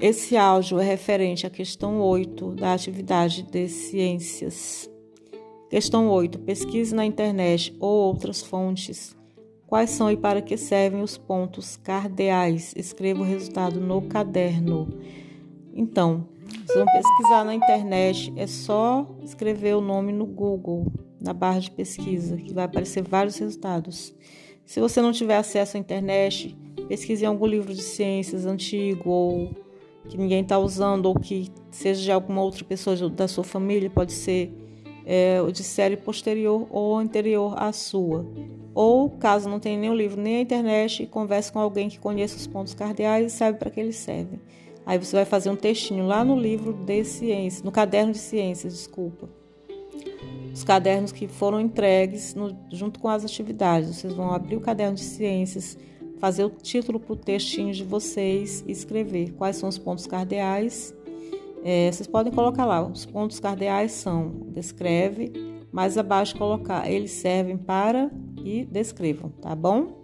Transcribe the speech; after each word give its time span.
Esse 0.00 0.34
áudio 0.34 0.78
é 0.78 0.82
referente 0.82 1.46
à 1.46 1.50
questão 1.50 2.00
8 2.00 2.52
da 2.52 2.72
atividade 2.72 3.42
de 3.42 3.68
ciências. 3.68 4.90
Questão 5.68 6.08
8. 6.08 6.38
Pesquise 6.38 6.94
na 6.94 7.04
internet 7.04 7.76
ou 7.78 8.06
outras 8.06 8.40
fontes. 8.40 9.14
Quais 9.66 9.90
são 9.90 10.10
e 10.10 10.16
para 10.16 10.40
que 10.40 10.56
servem 10.56 11.02
os 11.02 11.18
pontos 11.18 11.76
cardeais? 11.76 12.72
Escreva 12.74 13.20
o 13.20 13.26
resultado 13.26 13.78
no 13.78 14.00
caderno. 14.00 14.88
Então, 15.74 16.26
se 16.66 16.74
vão 16.74 16.86
pesquisar 16.86 17.44
na 17.44 17.54
internet, 17.54 18.32
é 18.36 18.46
só 18.46 19.06
escrever 19.22 19.76
o 19.76 19.82
nome 19.82 20.12
no 20.12 20.24
Google, 20.24 20.90
na 21.20 21.34
barra 21.34 21.60
de 21.60 21.70
pesquisa, 21.70 22.38
que 22.38 22.54
vai 22.54 22.64
aparecer 22.64 23.02
vários 23.02 23.36
resultados. 23.36 24.14
Se 24.64 24.80
você 24.80 25.02
não 25.02 25.12
tiver 25.12 25.36
acesso 25.36 25.76
à 25.76 25.80
internet, 25.80 26.56
pesquise 26.88 27.24
em 27.24 27.28
algum 27.28 27.44
livro 27.44 27.74
de 27.74 27.82
ciências 27.82 28.46
antigo 28.46 29.10
ou 29.10 29.50
que 30.08 30.16
ninguém 30.16 30.42
está 30.42 30.58
usando 30.58 31.06
ou 31.06 31.14
que 31.14 31.50
seja 31.70 32.02
de 32.02 32.12
alguma 32.12 32.42
outra 32.42 32.64
pessoa 32.64 32.96
da 33.08 33.28
sua 33.28 33.44
família, 33.44 33.88
pode 33.90 34.12
ser 34.12 34.52
é, 35.06 35.40
de 35.50 35.62
série 35.62 35.96
posterior 35.96 36.66
ou 36.70 36.96
anterior 36.96 37.54
à 37.56 37.72
sua. 37.72 38.26
Ou, 38.74 39.10
caso 39.10 39.48
não 39.48 39.58
tenha 39.58 39.78
nem 39.78 39.90
o 39.90 39.94
livro 39.94 40.20
nem 40.20 40.36
a 40.36 40.40
internet, 40.40 41.06
converse 41.06 41.52
com 41.52 41.58
alguém 41.58 41.88
que 41.88 41.98
conheça 41.98 42.36
os 42.36 42.46
pontos 42.46 42.74
cardeais 42.74 43.32
e 43.32 43.36
sabe 43.36 43.58
para 43.58 43.70
que 43.70 43.80
eles 43.80 43.96
servem. 43.96 44.40
Aí 44.86 44.98
você 44.98 45.16
vai 45.16 45.24
fazer 45.24 45.50
um 45.50 45.56
textinho 45.56 46.06
lá 46.06 46.24
no 46.24 46.38
livro 46.38 46.72
de 46.72 47.04
ciências, 47.04 47.62
no 47.62 47.70
caderno 47.70 48.12
de 48.12 48.18
ciências, 48.18 48.72
desculpa. 48.72 49.28
Os 50.52 50.64
cadernos 50.64 51.12
que 51.12 51.28
foram 51.28 51.60
entregues 51.60 52.34
no, 52.34 52.56
junto 52.72 52.98
com 52.98 53.08
as 53.08 53.24
atividades. 53.24 53.94
Vocês 53.94 54.12
vão 54.12 54.32
abrir 54.32 54.56
o 54.56 54.60
caderno 54.60 54.96
de 54.96 55.04
ciências 55.04 55.78
fazer 56.20 56.44
o 56.44 56.50
título 56.50 57.00
para 57.00 57.14
o 57.14 57.16
textinho 57.16 57.72
de 57.72 57.82
vocês 57.82 58.62
e 58.66 58.72
escrever 58.72 59.32
quais 59.32 59.56
são 59.56 59.68
os 59.68 59.78
pontos 59.78 60.06
cardeais. 60.06 60.94
É, 61.64 61.90
vocês 61.90 62.06
podem 62.06 62.32
colocar 62.32 62.64
lá, 62.64 62.82
os 62.82 63.04
pontos 63.04 63.40
cardeais 63.40 63.92
são, 63.92 64.30
descreve, 64.48 65.32
mais 65.72 65.98
abaixo 65.98 66.36
colocar, 66.36 66.90
eles 66.90 67.10
servem 67.10 67.56
para 67.56 68.10
e 68.44 68.64
descrevam, 68.64 69.30
tá 69.30 69.54
bom? 69.54 69.99